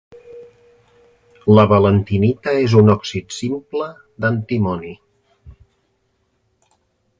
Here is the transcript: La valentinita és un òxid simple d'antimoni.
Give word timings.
La 1.59 1.65
valentinita 1.73 2.55
és 2.63 2.73
un 2.81 2.89
òxid 2.95 3.37
simple 3.41 3.91
d'antimoni. 4.25 4.97